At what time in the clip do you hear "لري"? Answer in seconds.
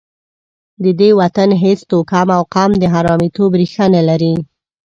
4.09-4.33